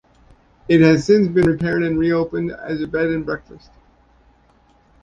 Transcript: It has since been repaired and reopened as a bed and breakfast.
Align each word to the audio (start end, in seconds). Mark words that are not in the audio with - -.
It 0.67 0.81
has 0.81 1.05
since 1.05 1.27
been 1.27 1.45
repaired 1.45 1.83
and 1.83 1.99
reopened 1.99 2.49
as 2.49 2.81
a 2.81 2.87
bed 2.87 3.11
and 3.11 3.23
breakfast. 3.23 3.69